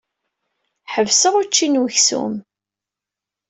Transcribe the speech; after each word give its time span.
Ḥebseɣ 0.93 1.33
ucci 1.41 1.67
n 1.67 1.79
weksum. 1.81 2.33